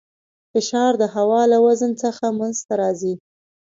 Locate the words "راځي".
2.81-3.13